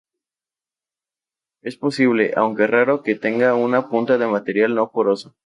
Es 1.61 1.75
posible, 1.77 2.33
aunque 2.35 2.65
raro, 2.65 3.03
que 3.03 3.13
tenga 3.13 3.53
una 3.53 3.87
punta 3.87 4.17
de 4.17 4.25
material 4.25 4.73
no 4.73 4.89
poroso. 4.91 5.35